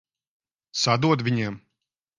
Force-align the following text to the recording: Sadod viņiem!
Sadod 0.85 1.27
viņiem! 1.29 1.63